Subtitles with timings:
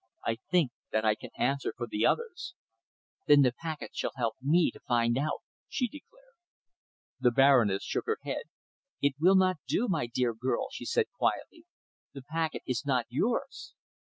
[0.25, 2.55] I think that I can answer for the others."
[3.27, 6.33] "Then the packet shall help me to find out," she declared.
[7.19, 8.45] The Baroness shook her head.
[8.99, 11.65] "It will not do, my dear girl," she said quietly.
[12.13, 13.75] "The packet is not yours."